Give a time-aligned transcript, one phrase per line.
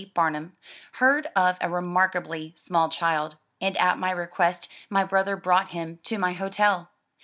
[0.15, 0.53] Bamum)
[0.93, 5.67] heard of a re A markably small child, and at my request, my brother brought
[5.67, 6.89] him to my hotel.